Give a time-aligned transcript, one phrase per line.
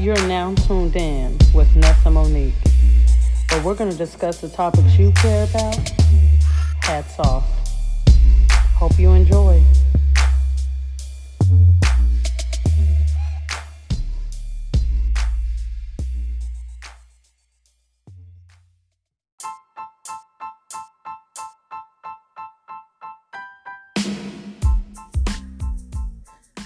[0.00, 2.54] You're now tuned in with Nessa Monique,
[3.50, 5.76] where we're going to discuss the topics you care about.
[6.80, 7.44] Hats off.
[8.76, 9.62] Hope you enjoy.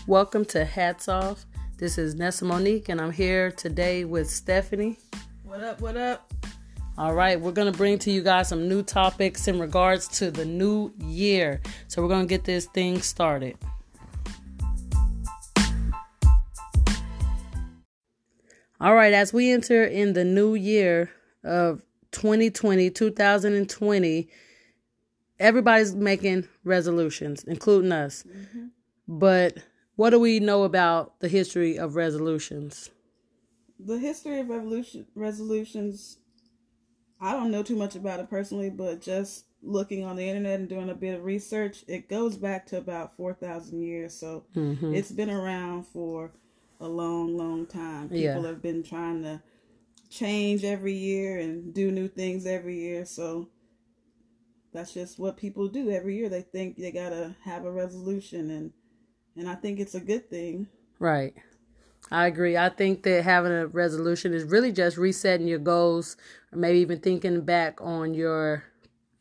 [0.07, 1.45] Welcome to Hats Off.
[1.77, 4.96] This is Nessa Monique, and I'm here today with Stephanie.
[5.42, 5.80] What up?
[5.80, 6.33] What up?
[6.97, 10.30] All right, we're going to bring to you guys some new topics in regards to
[10.30, 11.60] the new year.
[11.88, 13.59] So, we're going to get this thing started.
[18.80, 21.11] All right, as we enter in the new year
[21.42, 24.28] of 2020, 2020,
[25.41, 28.22] everybody's making resolutions, including us.
[28.22, 28.66] Mm-hmm.
[29.09, 29.59] But
[29.97, 32.91] what do we know about the history of resolutions?
[33.78, 36.19] The history of revolution resolutions
[37.20, 40.69] I don't know too much about it personally, but just looking on the internet and
[40.69, 44.15] doing a bit of research, it goes back to about 4,000 years.
[44.15, 44.95] So mm-hmm.
[44.95, 46.33] it's been around for
[46.81, 48.11] a long, long time.
[48.11, 48.47] People yeah.
[48.47, 49.42] have been trying to
[50.11, 53.06] change every year and do new things every year.
[53.06, 53.48] So
[54.72, 56.28] that's just what people do every year.
[56.28, 58.72] They think they got to have a resolution and
[59.37, 60.69] and I think it's a good thing.
[60.99, 61.35] Right.
[62.11, 62.57] I agree.
[62.57, 66.17] I think that having a resolution is really just resetting your goals,
[66.53, 68.65] or maybe even thinking back on your,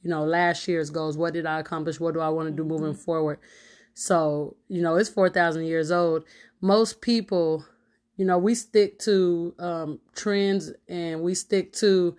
[0.01, 1.17] you know, last year's goals.
[1.17, 1.99] What did I accomplish?
[1.99, 3.01] What do I want to do moving mm-hmm.
[3.01, 3.39] forward?
[3.93, 6.25] So, you know, it's 4,000 years old.
[6.61, 7.65] Most people,
[8.17, 12.15] you know, we stick to um, trends and we stick to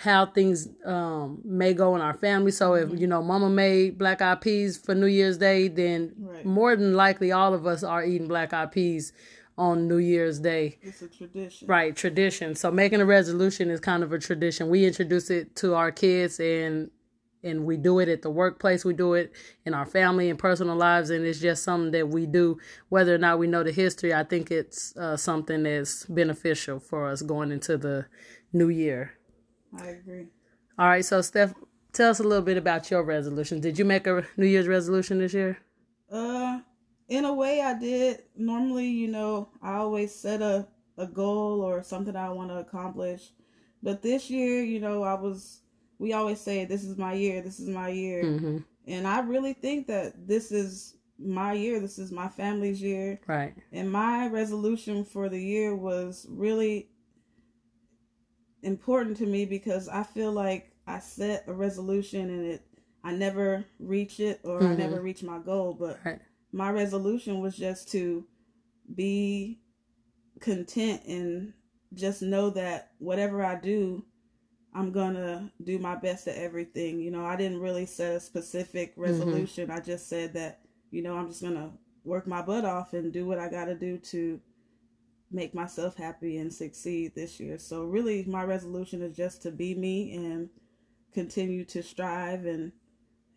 [0.00, 2.50] how things um, may go in our family.
[2.50, 6.42] So if you know Mama made black eyed peas for New Year's Day, then right.
[6.42, 9.12] more than likely all of us are eating black eyed peas
[9.58, 10.78] on New Year's Day.
[10.80, 11.68] It's a tradition.
[11.68, 12.54] Right, tradition.
[12.54, 14.70] So making a resolution is kind of a tradition.
[14.70, 16.90] We introduce it to our kids and
[17.42, 19.32] and we do it at the workplace, we do it
[19.64, 23.18] in our family and personal lives and it's just something that we do whether or
[23.18, 24.14] not we know the history.
[24.14, 28.06] I think it's uh, something that's beneficial for us going into the
[28.52, 29.12] new year.
[29.78, 30.26] I agree.
[30.78, 31.54] All right, so Steph,
[31.92, 33.60] tell us a little bit about your resolution.
[33.60, 35.58] Did you make a New Year's resolution this year?
[36.10, 36.60] Uh,
[37.08, 38.22] in a way, I did.
[38.36, 40.66] Normally, you know, I always set a
[40.96, 43.30] a goal or something I want to accomplish,
[43.82, 45.60] but this year, you know, I was.
[45.98, 47.42] We always say, "This is my year.
[47.42, 48.58] This is my year," mm-hmm.
[48.86, 51.80] and I really think that this is my year.
[51.80, 53.20] This is my family's year.
[53.26, 53.54] Right.
[53.72, 56.88] And my resolution for the year was really
[58.62, 62.62] important to me because I feel like I set a resolution and it
[63.02, 64.72] I never reach it or mm-hmm.
[64.72, 65.74] I never reach my goal.
[65.78, 66.20] But right.
[66.52, 68.26] my resolution was just to
[68.94, 69.60] be
[70.40, 71.52] content and
[71.94, 74.04] just know that whatever I do,
[74.74, 77.00] I'm gonna do my best at everything.
[77.00, 79.02] You know, I didn't really set a specific mm-hmm.
[79.02, 79.68] resolution.
[79.68, 79.76] Mm-hmm.
[79.76, 80.60] I just said that,
[80.90, 81.72] you know, I'm just gonna
[82.04, 84.40] work my butt off and do what I gotta do to
[85.30, 87.58] make myself happy and succeed this year.
[87.58, 90.48] So really my resolution is just to be me and
[91.12, 92.72] continue to strive and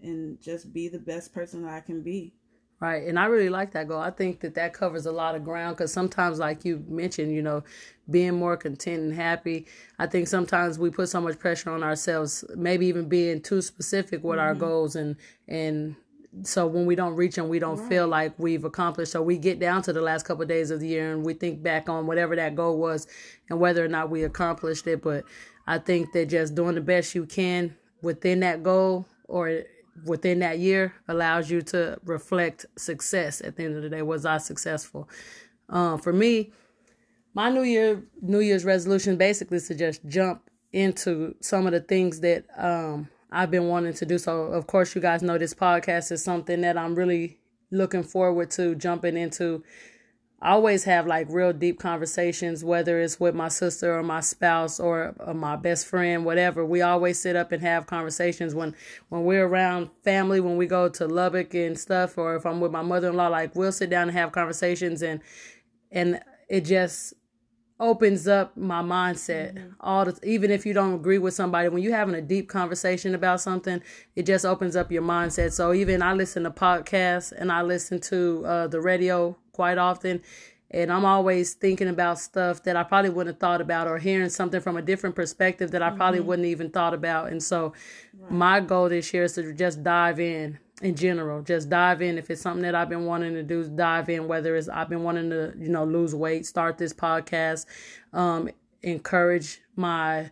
[0.01, 2.33] and just be the best person that I can be.
[2.83, 3.07] Right.
[3.07, 4.01] And I really like that goal.
[4.01, 7.41] I think that that covers a lot of ground because sometimes, like you mentioned, you
[7.41, 7.63] know,
[8.09, 9.67] being more content and happy.
[9.99, 14.21] I think sometimes we put so much pressure on ourselves, maybe even being too specific
[14.21, 14.47] with mm-hmm.
[14.47, 15.15] our goals and,
[15.47, 15.95] and
[16.41, 17.89] so when we don't reach them, we don't right.
[17.89, 19.11] feel like we've accomplished.
[19.11, 21.33] So we get down to the last couple of days of the year and we
[21.33, 23.07] think back on whatever that goal was
[23.49, 25.03] and whether or not we accomplished it.
[25.03, 25.25] But
[25.67, 29.63] I think that just doing the best you can within that goal or
[30.05, 34.01] within that year allows you to reflect success at the end of the day.
[34.01, 35.07] Was I successful?
[35.69, 36.51] Um, for me,
[37.33, 41.79] my New Year New Year's resolution basically is to just jump into some of the
[41.79, 44.17] things that um, I've been wanting to do.
[44.17, 47.39] So, of course, you guys know this podcast is something that I'm really
[47.71, 49.63] looking forward to jumping into.
[50.39, 54.79] I always have like real deep conversations, whether it's with my sister or my spouse
[54.79, 56.65] or, or, my best friend, whatever.
[56.65, 58.75] We always sit up and have conversations when
[59.09, 62.71] when we're around family, when we go to Lubbock and stuff, or if I'm with
[62.71, 63.29] my mother in law.
[63.29, 65.21] Like we'll sit down and have conversations, and
[65.91, 66.19] and
[66.49, 67.13] it just
[67.83, 69.69] opens up my mindset mm-hmm.
[69.81, 73.13] all the even if you don't agree with somebody when you're having a deep conversation
[73.13, 73.81] about something
[74.15, 77.99] it just opens up your mindset so even i listen to podcasts and i listen
[77.99, 80.21] to uh, the radio quite often
[80.73, 84.29] and i'm always thinking about stuff that i probably wouldn't have thought about or hearing
[84.29, 86.27] something from a different perspective that i probably mm-hmm.
[86.27, 87.73] wouldn't even thought about and so
[88.19, 88.31] right.
[88.31, 91.41] my goal this year is to just dive in in general.
[91.41, 92.17] Just dive in.
[92.17, 94.27] If it's something that I've been wanting to do, dive in.
[94.27, 97.65] Whether it's I've been wanting to, you know, lose weight, start this podcast,
[98.11, 98.49] um,
[98.81, 100.29] encourage my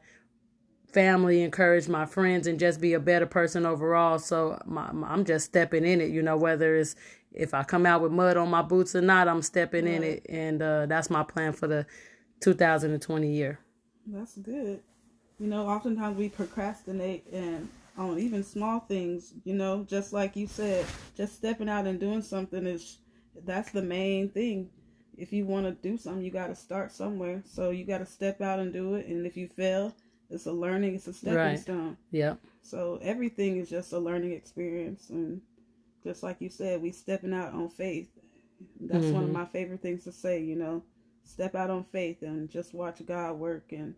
[0.93, 4.19] family, encourage my friends, and just be a better person overall.
[4.19, 6.11] So my, my, I'm just stepping in it.
[6.11, 6.95] You know, whether it's
[7.31, 9.95] if I come out with mud on my boots or not, I'm stepping right.
[9.95, 11.85] in it, and uh, that's my plan for the
[12.41, 13.59] 2020 year.
[14.05, 14.81] That's good.
[15.39, 20.47] You know, oftentimes we procrastinate and on even small things, you know, just like you
[20.47, 20.85] said,
[21.15, 22.97] just stepping out and doing something is
[23.45, 24.69] that's the main thing.
[25.17, 27.43] If you want to do something, you got to start somewhere.
[27.45, 29.07] So you got to step out and do it.
[29.07, 29.93] And if you fail,
[30.31, 31.59] it's a learning, it's a stepping right.
[31.59, 31.97] stone.
[32.11, 32.35] Yeah.
[32.63, 35.09] So everything is just a learning experience.
[35.09, 35.41] And
[36.03, 38.09] just like you said, we stepping out on faith.
[38.79, 39.13] That's mm-hmm.
[39.13, 39.39] one of mm-hmm.
[39.39, 40.83] my favorite things to say, you know,
[41.23, 43.95] step out on faith and just watch God work and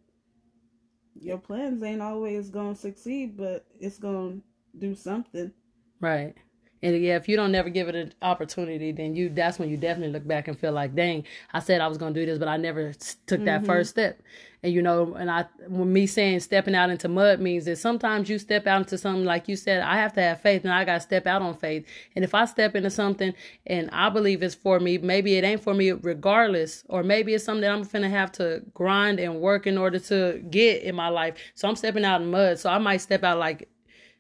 [1.20, 4.38] your plans ain't always gonna succeed, but it's gonna
[4.78, 5.52] do something.
[6.00, 6.36] Right.
[6.84, 9.78] And yeah, if you don't never give it an opportunity, then you that's when you
[9.78, 12.50] definitely look back and feel like, dang, I said I was gonna do this, but
[12.50, 12.92] I never
[13.26, 13.66] took that mm-hmm.
[13.66, 14.22] first step.
[14.64, 18.30] And you know, and I when me saying stepping out into mud means that sometimes
[18.30, 20.84] you step out into something like you said, I have to have faith and I
[20.84, 21.88] gotta step out on faith.
[22.18, 23.34] And if I step into something
[23.66, 27.46] and I believe it's for me, maybe it ain't for me regardless, or maybe it's
[27.46, 31.08] something that I'm gonna have to grind and work in order to get in my
[31.08, 31.36] life.
[31.56, 32.60] So I'm stepping out in mud.
[32.60, 33.70] So I might step out like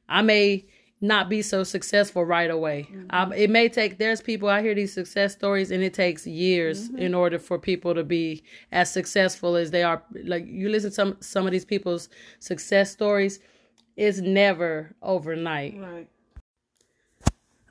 [0.07, 0.65] I may
[1.03, 2.88] not be so successful right away.
[2.89, 3.07] Mm-hmm.
[3.09, 6.88] Um, it may take, there's people, I hear these success stories, and it takes years
[6.88, 6.97] mm-hmm.
[6.97, 8.41] in order for people to be
[8.71, 10.01] as successful as they are.
[10.23, 12.07] Like, you listen to some, some of these people's
[12.39, 13.41] success stories,
[13.97, 15.77] it's never overnight.
[15.77, 16.07] Right.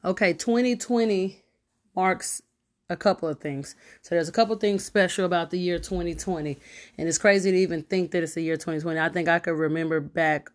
[0.05, 1.43] Okay, 2020
[1.97, 2.43] marks
[2.91, 3.77] a couple of things.
[4.03, 6.59] So there's a couple things special about the year 2020.
[6.99, 9.01] And it's crazy to even think that it's the year 2020.
[9.01, 10.51] I think I could remember back,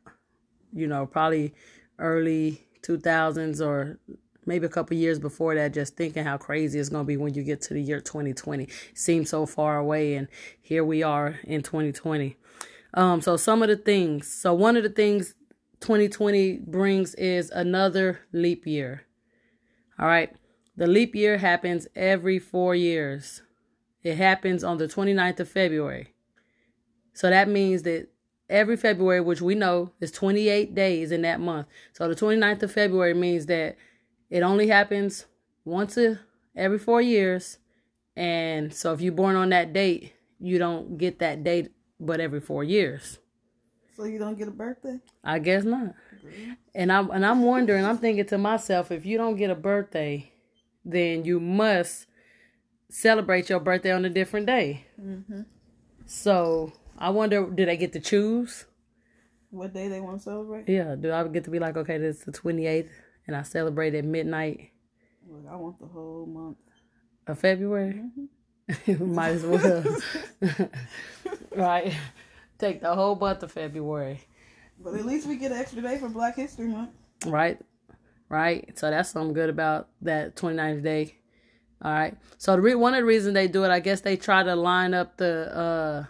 [0.72, 1.56] you know, probably
[1.98, 4.00] early 2000s or
[4.46, 7.34] maybe a couple years before that just thinking how crazy it's going to be when
[7.34, 10.28] you get to the year 2020 seems so far away and
[10.62, 12.38] here we are in 2020
[12.94, 15.36] um so some of the things so one of the things
[15.82, 19.04] 2020 brings is another leap year.
[20.00, 20.36] All right?
[20.76, 23.42] The leap year happens every 4 years.
[24.04, 26.14] It happens on the 29th of February.
[27.14, 28.10] So that means that
[28.50, 31.68] every February, which we know is 28 days in that month.
[31.94, 33.76] So the 29th of February means that
[34.30, 35.26] it only happens
[35.66, 36.20] once a,
[36.56, 37.60] every four years.
[38.16, 42.40] And so if you're born on that date, you don't get that date but every
[42.40, 43.20] four years.
[43.96, 45.00] So you don't get a birthday?
[45.24, 45.96] I guess not.
[46.76, 50.32] And I'm and I'm wondering, I'm thinking to myself, if you don't get a birthday,
[50.86, 52.06] then you must
[52.90, 54.86] celebrate your birthday on a different day.
[55.02, 55.42] Mm-hmm.
[56.06, 58.66] So I wonder, do they get to choose?
[59.50, 60.68] What day they want to celebrate?
[60.68, 62.90] Yeah, do I get to be like, okay, this is the 28th,
[63.28, 64.72] and I celebrate at midnight?
[65.26, 66.58] Well, I want the whole month.
[67.28, 68.02] Of February?
[68.70, 69.14] Mm-hmm.
[69.16, 69.84] Might as well.
[71.56, 71.94] right.
[72.58, 74.22] Take the whole month of February.
[74.80, 76.92] But at least we get an extra day for Black History Month.
[77.26, 77.60] Right.
[78.30, 78.78] Right.
[78.78, 81.16] So that's something good about that 29th day.
[81.82, 82.18] All right.
[82.38, 84.56] So the re- one of the reasons they do it, I guess they try to
[84.56, 86.06] line up the uh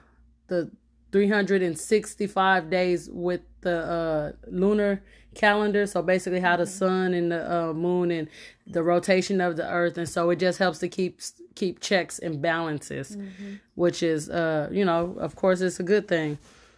[0.48, 0.72] the
[1.12, 5.02] 365 days with the uh, lunar
[5.36, 5.86] calendar.
[5.86, 6.72] So basically, how the mm-hmm.
[6.72, 8.28] sun and the uh, moon and
[8.66, 11.22] the rotation of the earth, and so it just helps to keep
[11.56, 13.56] keep checks and balances, mm-hmm.
[13.76, 16.38] which is, uh, you know, of course, it's a good thing.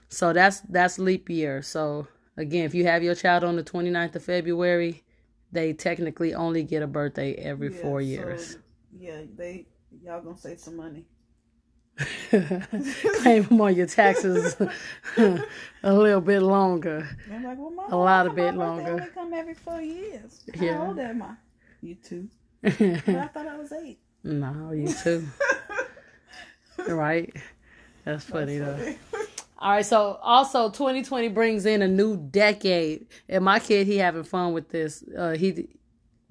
[0.10, 1.62] So that's that's leap year.
[1.62, 5.04] So again, if you have your child on the 29th of February,
[5.52, 8.52] they technically only get a birthday every yeah, four years.
[8.52, 8.58] So,
[8.98, 9.66] yeah, they
[10.04, 11.06] y'all gonna save some money.
[12.30, 14.56] Claim them on your taxes
[15.18, 17.08] a little bit longer.
[17.32, 18.92] I'm like, well, a lot of bit longer.
[18.92, 20.44] Only come every four years.
[20.56, 20.82] How yeah.
[20.82, 21.36] old am I?
[21.82, 22.28] You two.
[22.64, 22.72] I
[23.34, 24.00] thought I was eight.
[24.24, 25.26] No, you too.
[26.88, 27.34] right?
[28.06, 29.20] That's funny That's though.
[29.62, 34.24] All right, so also 2020 brings in a new decade, and my kid he having
[34.24, 35.04] fun with this.
[35.18, 35.68] Uh, he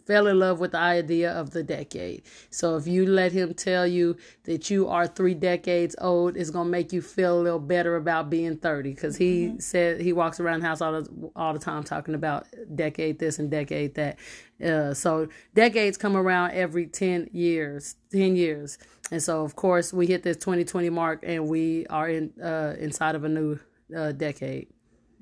[0.08, 2.22] fell in love with the idea of the decade.
[2.48, 6.70] So if you let him tell you that you are three decades old, it's gonna
[6.70, 8.94] make you feel a little better about being thirty.
[8.94, 9.58] Because he mm-hmm.
[9.58, 13.38] said he walks around the house all the all the time talking about decade this
[13.38, 14.18] and decade that.
[14.64, 18.78] Uh, so decades come around every ten years, ten years,
[19.12, 23.14] and so of course we hit this 2020 mark and we are in uh, inside
[23.14, 23.56] of a new
[23.96, 24.66] uh, decade.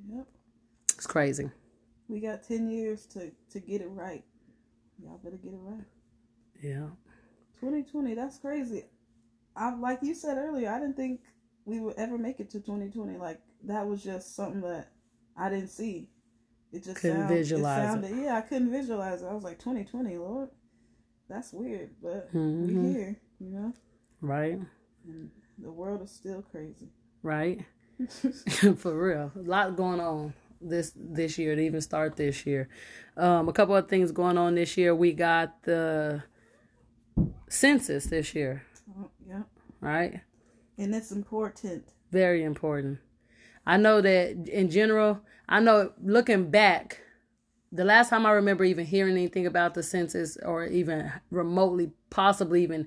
[0.08, 0.26] Yep,
[0.94, 1.50] it's crazy.
[2.08, 4.24] We got ten years to to get it right.
[5.02, 5.84] Y'all better get it right.
[6.62, 6.88] Yeah.
[7.60, 8.84] 2020, that's crazy.
[9.56, 11.20] I like you said earlier, I didn't think
[11.64, 13.16] we would ever make it to 2020.
[13.16, 14.88] Like that was just something that
[15.36, 16.08] I didn't see.
[16.72, 18.24] it just couldn't sound, visualize it, sounded, it.
[18.24, 19.26] Yeah, I couldn't visualize it.
[19.26, 20.50] I was like, 2020, Lord,
[21.28, 22.86] that's weird, but mm-hmm.
[22.86, 23.72] we here, you know.
[24.20, 24.58] Right.
[25.06, 26.88] And the world is still crazy.
[27.22, 27.64] Right.
[28.76, 32.68] For real, a lot going on this this year to even start this year.
[33.16, 34.94] Um, a couple of things going on this year.
[34.94, 36.22] We got the
[37.48, 38.62] census this year.
[38.98, 39.42] Oh, yeah.
[39.80, 40.20] Right.
[40.78, 41.84] And it's important.
[42.10, 42.98] Very important.
[43.66, 47.00] I know that in general, I know looking back,
[47.72, 52.62] the last time I remember even hearing anything about the census or even remotely, possibly
[52.62, 52.86] even,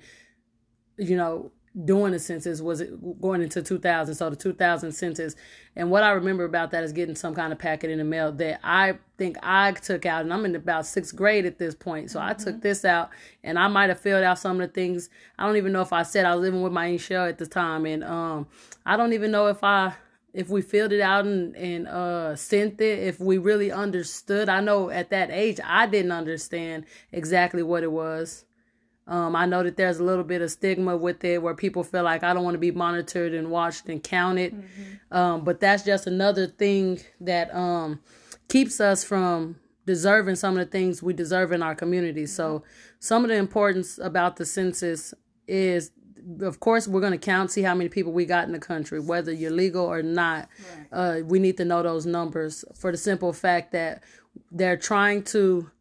[0.98, 1.52] you know,
[1.86, 2.82] doing the census was
[3.22, 5.36] going into 2000 so the 2000 census
[5.76, 8.32] and what i remember about that is getting some kind of packet in the mail
[8.32, 12.10] that i think i took out and i'm in about sixth grade at this point
[12.10, 12.30] so mm-hmm.
[12.30, 12.62] i took mm-hmm.
[12.62, 13.10] this out
[13.44, 15.94] and i might have filled out some of the things i don't even know if
[15.94, 18.48] i said i was living with my aunt shell at the time and um
[18.86, 19.94] i don't even know if i
[20.34, 24.60] if we filled it out and, and uh sent it if we really understood i
[24.60, 28.46] know at that age i didn't understand exactly what it was
[29.10, 32.04] um, I know that there's a little bit of stigma with it where people feel
[32.04, 34.54] like I don't want to be monitored and watched and counted.
[34.54, 35.18] Mm-hmm.
[35.18, 38.01] Um, but that's just another thing that um,
[38.50, 39.56] keeps us from
[39.88, 42.24] deserving some of the things we deserve in our community.
[42.24, 42.28] Mm-hmm.
[42.28, 42.63] So,
[43.00, 45.16] some of the importance about the census
[45.48, 45.92] is
[46.42, 49.00] of course we're going to count see how many people we got in the country
[49.00, 50.50] whether you're legal or not
[50.92, 51.22] right.
[51.22, 54.04] uh, we need to know those numbers for the simple fact that
[54.51, 55.72] they're trying to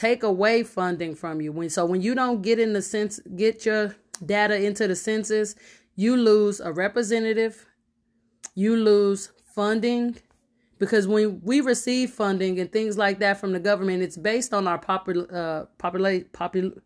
[0.00, 1.52] take away funding from you.
[1.52, 5.54] When so when you don't get in the sense get your data into the census,
[5.94, 7.66] you lose a representative,
[8.54, 10.16] you lose funding
[10.78, 14.66] because when we receive funding and things like that from the government, it's based on
[14.66, 16.80] our popul uh populate popul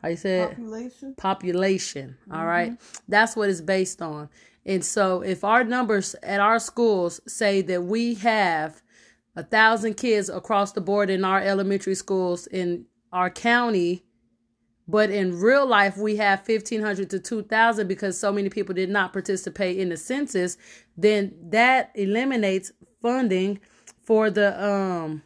[0.00, 2.16] how you say population population.
[2.30, 2.46] All mm-hmm.
[2.46, 2.72] right,
[3.08, 4.30] that's what it's based on.
[4.64, 8.80] And so if our numbers at our schools say that we have
[9.36, 14.04] a thousand kids across the board in our elementary schools in our county.
[14.86, 19.12] But in real life we have 1500 to 2000 because so many people did not
[19.12, 20.56] participate in the census.
[20.96, 23.60] Then that eliminates funding
[24.02, 25.22] for the um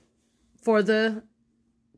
[0.62, 1.22] for the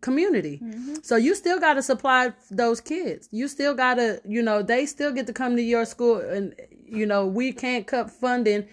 [0.01, 0.61] community.
[0.63, 0.95] Mm-hmm.
[1.03, 3.29] so you still got to supply those kids.
[3.31, 6.55] You still got to you know they still get to come to your school and
[6.71, 8.67] you know we can't cut funding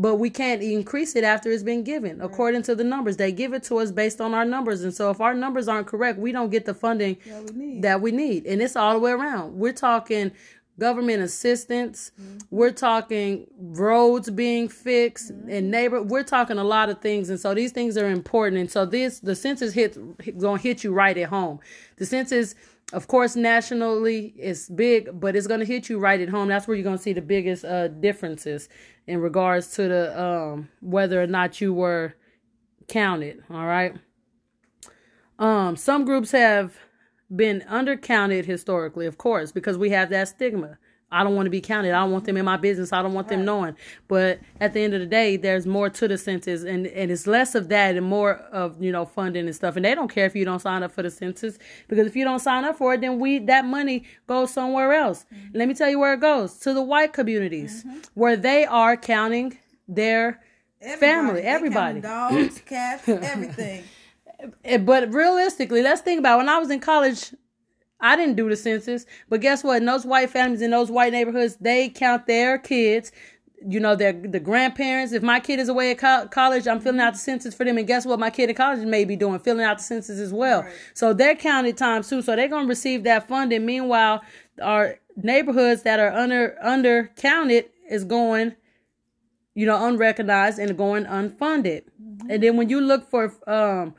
[0.00, 3.18] but we can't increase it after it's been given according to the numbers.
[3.18, 4.82] They give it to us based on our numbers.
[4.82, 8.00] And so if our numbers aren't correct we don't get the funding yeah, we that
[8.00, 8.46] we need.
[8.46, 9.58] And it's all the way around.
[9.58, 10.32] We're talking
[10.78, 12.12] government assistance.
[12.18, 12.38] Mm-hmm.
[12.50, 15.50] we're talking roads being fixed mm-hmm.
[15.50, 17.28] and neighbor we're talking a lot of things.
[17.28, 18.58] And so these things are important.
[18.58, 19.98] And so this the census hit
[20.38, 21.60] gonna hit you right at home.
[21.96, 22.54] The census
[22.92, 26.48] of course nationally it's big but it's going to hit you right at home.
[26.48, 28.68] That's where you're going to see the biggest uh, differences
[29.06, 32.14] in regards to the um, whether or not you were
[32.88, 33.94] counted all right?
[35.38, 36.76] Um some groups have
[37.34, 40.78] been undercounted historically of course because we have that stigma
[41.12, 41.92] I don't want to be counted.
[41.92, 42.92] I don't want them in my business.
[42.92, 43.36] I don't want right.
[43.36, 43.76] them knowing.
[44.06, 47.26] But at the end of the day, there's more to the census, and and it's
[47.26, 49.76] less of that and more of you know funding and stuff.
[49.76, 52.24] And they don't care if you don't sign up for the census because if you
[52.24, 55.26] don't sign up for it, then we that money goes somewhere else.
[55.34, 55.58] Mm-hmm.
[55.58, 57.98] Let me tell you where it goes to the white communities mm-hmm.
[58.14, 60.40] where they are counting their
[60.80, 61.00] everybody.
[61.00, 63.82] family, everybody, dogs, cats, everything.
[64.84, 66.38] but realistically, let's think about it.
[66.38, 67.32] when I was in college.
[68.00, 69.78] I didn't do the census, but guess what?
[69.78, 73.12] In those white families in those white neighborhoods, they count their kids.
[73.62, 75.12] You know, their the grandparents.
[75.12, 77.76] If my kid is away at co- college, I'm filling out the census for them.
[77.76, 78.18] And guess what?
[78.18, 80.62] My kid in college may be doing filling out the census as well.
[80.62, 80.72] Right.
[80.94, 82.22] So they're counted times too.
[82.22, 83.66] So they're gonna receive that funding.
[83.66, 84.22] Meanwhile,
[84.62, 88.54] our neighborhoods that are under under counted is going,
[89.54, 91.82] you know, unrecognized and going unfunded.
[92.02, 92.30] Mm-hmm.
[92.30, 93.94] And then when you look for um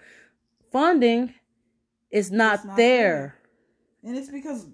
[0.72, 1.36] funding,
[2.10, 3.14] it's not, it's not there.
[3.14, 3.41] there
[4.04, 4.68] and it's because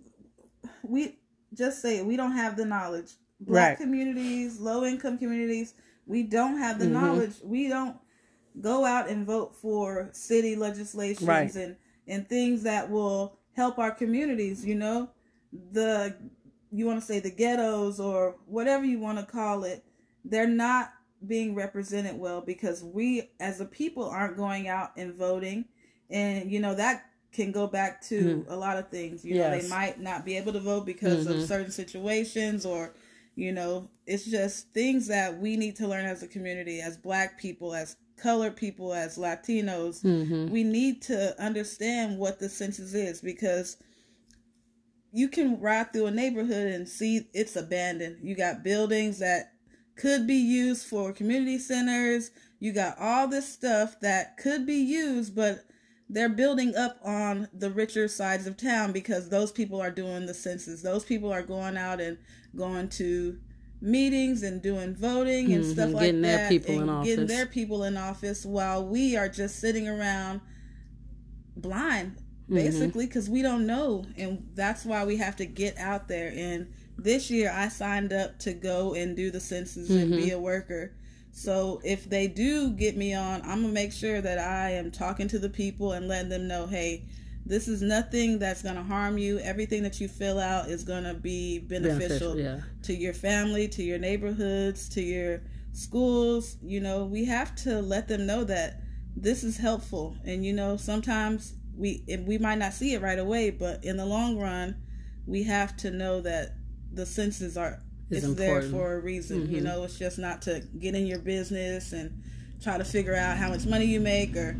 [0.83, 1.17] we
[1.53, 3.11] just say it, we don't have the knowledge.
[3.39, 3.77] Black right.
[3.77, 5.75] communities, low income communities,
[6.07, 6.93] we don't have the mm-hmm.
[6.93, 7.33] knowledge.
[7.43, 7.97] We don't
[8.59, 11.53] go out and vote for city legislations right.
[11.55, 11.75] and
[12.07, 14.65] and things that will help our communities.
[14.65, 15.09] You know,
[15.71, 16.15] the
[16.71, 19.83] you want to say the ghettos or whatever you want to call it,
[20.25, 20.93] they're not
[21.25, 25.65] being represented well because we as a people aren't going out and voting
[26.11, 28.51] and you know that can go back to mm-hmm.
[28.51, 29.23] a lot of things.
[29.23, 29.51] You yes.
[29.51, 31.39] know, they might not be able to vote because mm-hmm.
[31.39, 32.93] of certain situations or
[33.37, 37.39] you know, it's just things that we need to learn as a community, as black
[37.39, 40.03] people, as colored people, as Latinos.
[40.03, 40.51] Mm-hmm.
[40.51, 43.77] We need to understand what the census is because
[45.11, 48.17] you can ride through a neighborhood and see it's abandoned.
[48.23, 49.53] You got buildings that
[49.95, 52.31] could be used for community centers.
[52.59, 55.59] You got all this stuff that could be used, but
[56.09, 60.33] they're building up on the richer sides of town because those people are doing the
[60.33, 60.81] census.
[60.81, 62.17] Those people are going out and
[62.55, 63.37] going to
[63.81, 66.49] meetings and doing voting and mm-hmm, stuff like getting that.
[66.49, 67.09] Their people in office.
[67.09, 70.41] Getting their people in office while we are just sitting around
[71.55, 72.55] blind, mm-hmm.
[72.55, 73.33] basically, because mm-hmm.
[73.33, 74.05] we don't know.
[74.17, 76.31] And that's why we have to get out there.
[76.33, 79.99] And this year I signed up to go and do the census mm-hmm.
[79.99, 80.35] and be mm-hmm.
[80.35, 80.93] a worker
[81.37, 85.27] so if they do get me on, I'm gonna make sure that I am talking
[85.27, 87.05] to the people and letting them know, hey,
[87.45, 89.37] this is nothing that's gonna harm you.
[89.37, 92.61] Everything that you fill out is gonna be beneficial, beneficial yeah.
[92.81, 96.57] to your family, to your neighborhoods, to your schools.
[96.63, 98.81] You know, we have to let them know that
[99.15, 100.17] this is helpful.
[100.25, 104.07] And you know, sometimes we we might not see it right away, but in the
[104.07, 104.75] long run,
[105.27, 106.55] we have to know that
[106.91, 108.71] the senses are it's important.
[108.71, 109.43] there for a reason.
[109.43, 109.55] Mm-hmm.
[109.55, 112.23] You know, it's just not to get in your business and
[112.61, 114.55] try to figure out how much money you make or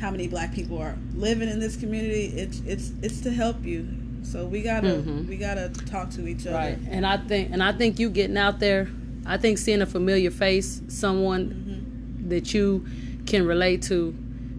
[0.00, 2.26] how many black people are living in this community.
[2.26, 3.88] It's it's it's to help you.
[4.22, 5.28] So we gotta mm-hmm.
[5.28, 6.56] we gotta talk to each other.
[6.56, 6.78] Right.
[6.88, 8.88] And I think and I think you getting out there.
[9.26, 12.28] I think seeing a familiar face, someone mm-hmm.
[12.30, 12.86] that you
[13.26, 14.16] can relate to,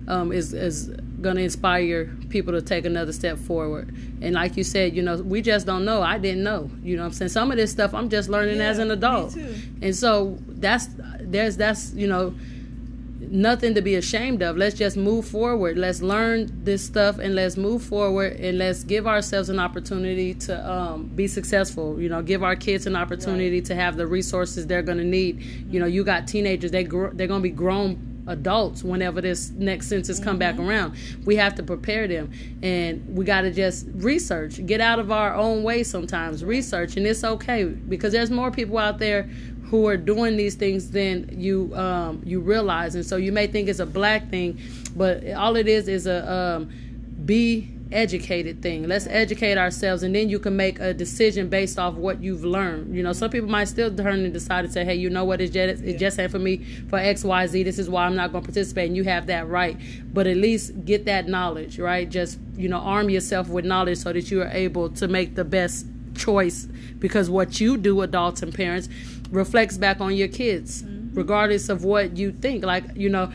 [0.07, 0.89] um, is is
[1.21, 3.95] going to inspire people to take another step forward.
[4.21, 6.01] And like you said, you know, we just don't know.
[6.01, 6.69] I didn't know.
[6.83, 7.29] You know I'm saying?
[7.29, 9.35] Some of this stuff I'm just learning yeah, as an adult.
[9.35, 10.87] And so that's
[11.19, 12.33] there's that's, you know,
[13.31, 14.57] nothing to be ashamed of.
[14.57, 15.77] Let's just move forward.
[15.77, 20.71] Let's learn this stuff and let's move forward and let's give ourselves an opportunity to
[20.71, 21.99] um, be successful.
[21.99, 23.65] You know, give our kids an opportunity right.
[23.65, 25.41] to have the resources they're going to need.
[25.69, 29.49] You know, you got teenagers; they gr- they're going to be grown adults whenever this
[29.51, 30.57] next census come mm-hmm.
[30.57, 30.95] back around.
[31.25, 32.31] We have to prepare them.
[32.61, 34.65] And we got to just research.
[34.65, 36.43] Get out of our own way sometimes.
[36.43, 36.97] Research.
[36.97, 39.23] And it's okay because there's more people out there
[39.69, 42.95] who are doing these things than you um, you realize.
[42.95, 44.59] And so you may think it's a black thing
[44.95, 46.71] but all it is is a um,
[47.25, 48.87] be educated thing.
[48.87, 52.95] Let's educate ourselves, and then you can make a decision based off what you've learned.
[52.95, 55.41] You know, some people might still turn and decide to say, "Hey, you know what?
[55.41, 57.63] It's just it just ain't for me for X, Y, Z.
[57.63, 59.77] This is why I'm not going to participate." And you have that right,
[60.13, 62.09] but at least get that knowledge, right?
[62.09, 65.45] Just you know, arm yourself with knowledge so that you are able to make the
[65.45, 66.67] best choice.
[66.99, 68.89] Because what you do, adults and parents,
[69.31, 71.15] reflects back on your kids, mm-hmm.
[71.15, 72.63] regardless of what you think.
[72.63, 73.31] Like you know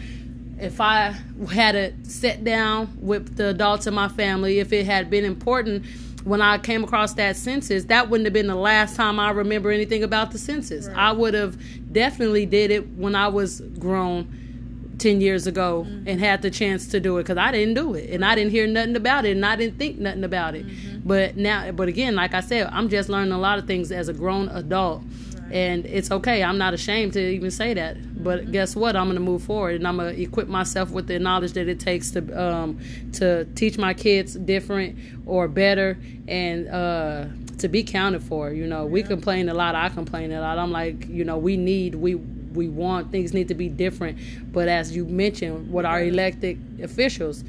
[0.58, 1.14] if I
[1.50, 5.84] had to sit down with the adults in my family, if it had been important
[6.24, 9.70] when I came across that census, that wouldn't have been the last time I remember
[9.70, 10.88] anything about the census.
[10.88, 10.96] Right.
[10.96, 11.56] I would have
[11.92, 16.08] definitely did it when I was grown 10 years ago mm-hmm.
[16.08, 18.50] and had the chance to do it because I didn't do it and I didn't
[18.50, 20.66] hear nothing about it and I didn't think nothing about it.
[20.66, 21.06] Mm-hmm.
[21.06, 24.08] But now, but again, like I said, I'm just learning a lot of things as
[24.08, 25.02] a grown adult
[25.50, 26.42] and it's okay.
[26.42, 27.96] I'm not ashamed to even say that.
[28.26, 28.50] But mm-hmm.
[28.50, 28.96] guess what?
[28.96, 31.68] I'm going to move forward, and I'm going to equip myself with the knowledge that
[31.68, 32.80] it takes to um,
[33.12, 37.26] to teach my kids different or better, and uh,
[37.58, 38.50] to be counted for.
[38.50, 39.76] You know, we complain a lot.
[39.76, 40.58] I complain a lot.
[40.58, 44.18] I'm like, you know, we need we we want things need to be different.
[44.52, 47.44] But as you mentioned, with our elected officials,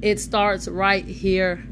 [0.00, 1.62] it starts right here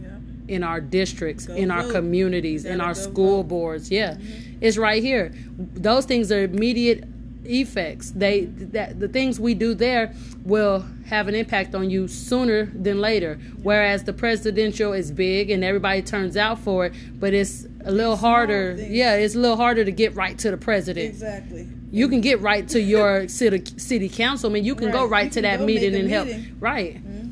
[0.47, 1.75] in our districts, go in vote.
[1.75, 3.49] our communities, in our school vote.
[3.49, 3.91] boards.
[3.91, 4.59] Yeah, mm-hmm.
[4.61, 5.33] it's right here.
[5.57, 7.05] Those things are immediate
[7.45, 8.11] effects.
[8.11, 13.01] They that the things we do there will have an impact on you sooner than
[13.01, 13.39] later.
[13.63, 18.17] Whereas the presidential is big and everybody turns out for it, but it's a little
[18.17, 18.77] harder.
[18.79, 21.07] Yeah, it's a little harder to get right to the president.
[21.07, 21.69] Exactly.
[21.91, 24.65] You can get right to your city city councilman.
[24.65, 24.95] You can right.
[24.95, 26.29] go right you to that meeting and help.
[26.59, 26.97] Right.
[26.97, 27.23] Mm-hmm.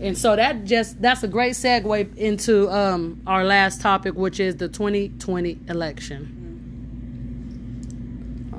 [0.00, 4.56] And so that just that's a great segue into um, our last topic, which is
[4.56, 6.37] the 2020 election.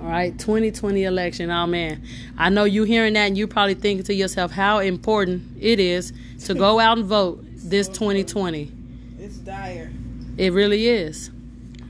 [0.09, 1.51] All right, 2020 election.
[1.51, 2.01] Oh man,
[2.35, 6.11] I know you hearing that, and you probably thinking to yourself how important it is
[6.45, 8.71] to go out and vote this 2020.
[9.19, 9.91] It's dire.
[10.35, 11.29] It really is.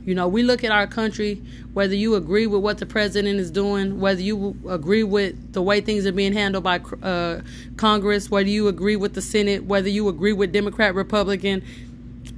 [0.03, 3.51] You know, we look at our country, whether you agree with what the president is
[3.51, 7.39] doing, whether you agree with the way things are being handled by uh,
[7.77, 11.63] Congress, whether you agree with the Senate, whether you agree with Democrat, Republican,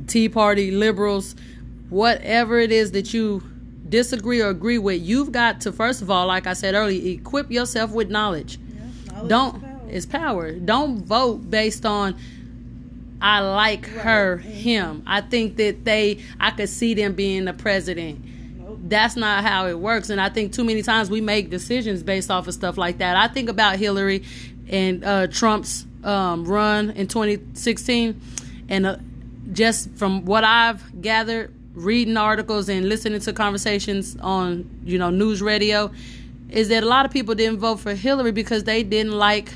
[0.05, 1.35] Tea Party, liberals,
[1.89, 3.41] whatever it is that you
[3.91, 7.51] disagree or agree with, you've got to, first of all, like I said earlier, equip
[7.51, 8.57] yourself with knowledge.
[8.57, 9.89] Yeah, knowledge Don't, is power.
[9.89, 10.51] It's power.
[10.53, 12.17] Don't vote based on
[13.21, 14.01] I like right.
[14.03, 15.03] her, him.
[15.05, 18.25] I think that they, I could see them being the president.
[18.89, 20.09] That's not how it works.
[20.09, 23.15] And I think too many times we make decisions based off of stuff like that.
[23.15, 24.23] I think about Hillary
[24.67, 28.19] and uh, Trump's um, run in 2016.
[28.69, 28.97] And uh,
[29.51, 35.41] just from what I've gathered, reading articles and listening to conversations on you know news
[35.41, 35.89] radio
[36.49, 39.53] is that a lot of people didn't vote for Hillary because they didn't like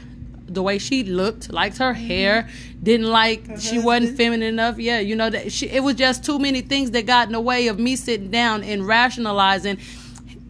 [0.47, 2.07] the way she looked, liked her mm-hmm.
[2.07, 2.49] hair,
[2.81, 3.85] didn't like her she husband.
[3.85, 4.77] wasn't feminine enough.
[4.77, 7.41] Yeah, you know that she, it was just too many things that got in the
[7.41, 9.77] way of me sitting down and rationalizing.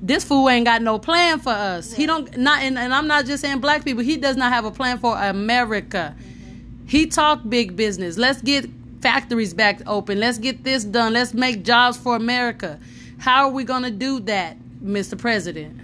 [0.01, 1.89] This fool ain't got no plan for us.
[1.91, 1.97] Right.
[1.97, 4.03] He don't not, and, and, I'm not just saying black people.
[4.03, 6.13] He does not have a plan for America.
[6.15, 6.87] Mm-hmm.
[6.87, 8.17] He talked big business.
[8.17, 8.69] Let's get
[9.05, 10.19] factories back open.
[10.19, 11.13] Let's get this done.
[11.13, 12.79] Let's make jobs for America.
[13.19, 15.15] How are we gonna do that, Mr.
[15.15, 15.79] President?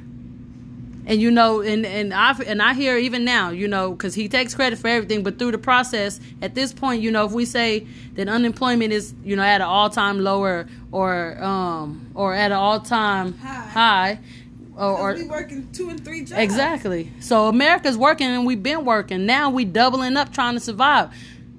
[1.07, 4.29] and you know and and i and i hear even now you know because he
[4.29, 7.43] takes credit for everything but through the process at this point you know if we
[7.43, 12.57] say that unemployment is you know at an all-time lower or um or at an
[12.57, 14.19] all-time high, high
[14.77, 18.85] or, or we working two and three jobs exactly so america's working and we've been
[18.85, 21.11] working now we doubling up trying to survive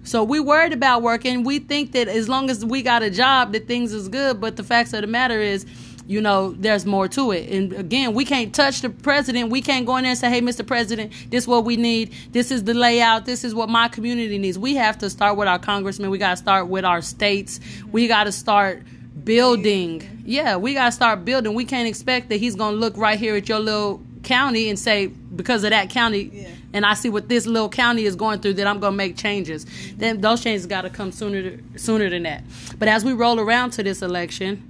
[0.05, 3.53] so we worried about working we think that as long as we got a job
[3.53, 5.67] that things is good but the facts of the matter is
[6.07, 7.49] you know, there's more to it.
[7.51, 9.51] And again, we can't touch the president.
[9.51, 10.67] We can't go in there and say, hey, Mr.
[10.67, 12.12] President, this is what we need.
[12.33, 13.25] This is the layout.
[13.25, 14.59] This is what my community needs.
[14.59, 16.11] We have to start with our congressmen.
[16.11, 17.61] We got to start with our states.
[17.91, 18.83] We got to start
[19.25, 20.23] building.
[20.25, 21.55] Yeah, we got to start building.
[21.55, 24.79] We can't expect that he's going to look right here at your little county and
[24.79, 26.49] say, because of that county, yeah.
[26.73, 29.17] and I see what this little county is going through, that I'm going to make
[29.17, 29.65] changes.
[29.65, 29.99] Mm-hmm.
[29.99, 32.45] Then those changes got to come sooner sooner than that.
[32.79, 34.63] But as we roll around to this election,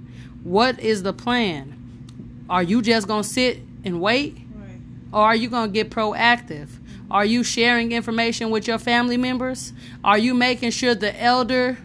[0.43, 1.75] what is the plan?
[2.49, 4.37] Are you just going to sit and wait?
[4.55, 4.79] Right.
[5.11, 6.67] Or are you going to get proactive?
[6.67, 7.11] Mm-hmm.
[7.11, 9.73] Are you sharing information with your family members?
[10.03, 11.77] Are you making sure the elder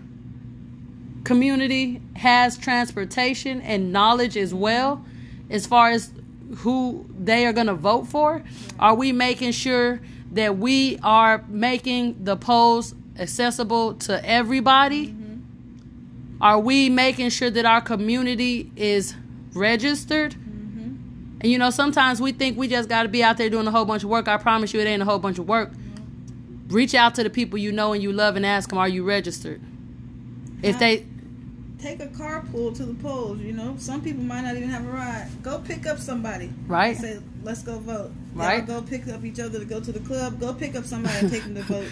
[1.25, 5.05] community has transportation and knowledge as well
[5.51, 6.11] as far as
[6.57, 8.43] who they are going to vote for?
[8.79, 10.01] Are we making sure
[10.33, 15.15] that we are making the polls accessible to everybody?
[16.41, 19.15] Are we making sure that our community is
[19.55, 20.35] registered?
[20.35, 21.39] Mm-hmm.
[21.41, 23.71] And you know, sometimes we think we just got to be out there doing a
[23.71, 24.29] whole bunch of work.
[24.29, 25.73] I promise you, it ain't a whole bunch of work.
[25.73, 26.69] Mm-hmm.
[26.75, 29.03] Reach out to the people you know and you love and ask them, "Are you
[29.03, 29.61] registered?"
[30.63, 31.07] If they
[31.79, 34.91] take a carpool to the polls, you know, some people might not even have a
[34.91, 35.29] ride.
[35.43, 36.51] Go pick up somebody.
[36.67, 36.97] Right.
[36.97, 38.11] Say, let's go vote.
[38.35, 38.67] Right.
[38.67, 40.41] Y'all go pick up each other to go to the club.
[40.41, 41.89] Go pick up somebody and take them to vote.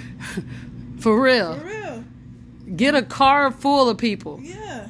[0.99, 1.59] For real.
[1.59, 2.05] For real.
[2.75, 4.41] Get a car full of people.
[4.43, 4.89] Yeah.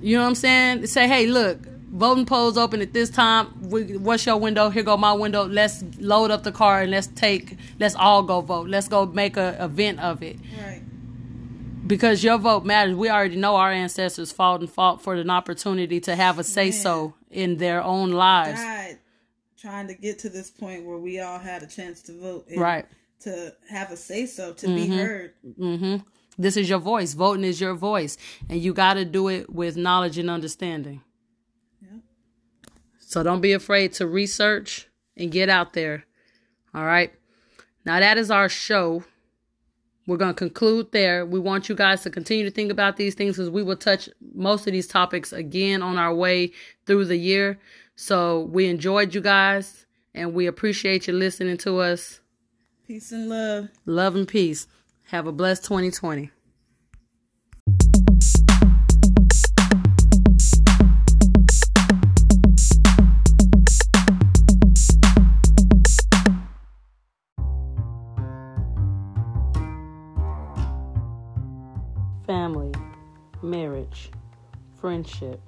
[0.00, 0.86] You know what I'm saying?
[0.86, 3.46] Say, hey, look, voting polls open at this time.
[3.68, 4.70] What's your window?
[4.70, 5.44] Here go my window.
[5.44, 7.56] Let's load up the car and let's take.
[7.80, 8.68] Let's all go vote.
[8.68, 10.36] Let's go make a event of it.
[10.60, 10.82] Right.
[11.88, 12.94] Because your vote matters.
[12.94, 16.70] We already know our ancestors fought and fought for an opportunity to have a say
[16.70, 18.60] so in their own lives.
[18.60, 18.98] God,
[19.58, 22.46] trying to get to this point where we all had a chance to vote.
[22.56, 22.86] right.
[23.22, 24.76] To have a say so, to mm-hmm.
[24.76, 25.32] be heard.
[25.58, 25.96] Mm-hmm.
[26.38, 27.14] This is your voice.
[27.14, 28.16] Voting is your voice.
[28.48, 31.02] And you got to do it with knowledge and understanding.
[31.82, 31.98] Yeah.
[33.00, 36.04] So don't be afraid to research and get out there.
[36.72, 37.12] All right.
[37.84, 39.02] Now, that is our show.
[40.08, 41.26] We're going to conclude there.
[41.26, 44.08] We want you guys to continue to think about these things because we will touch
[44.34, 46.52] most of these topics again on our way
[46.86, 47.58] through the year.
[47.94, 52.20] So we enjoyed you guys and we appreciate you listening to us.
[52.86, 53.68] Peace and love.
[53.84, 54.66] Love and peace.
[55.08, 56.30] Have a blessed 2020.
[74.98, 75.40] Friendship,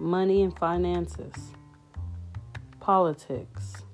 [0.00, 1.52] money and finances,
[2.80, 3.84] politics.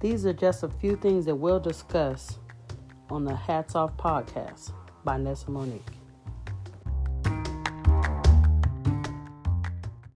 [0.00, 2.38] These are just a few things that we'll discuss
[3.10, 4.72] on the Hats Off podcast
[5.04, 5.99] by Nessa Monique.